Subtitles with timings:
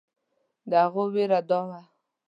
[0.69, 1.79] د هغوی وېره دا وه.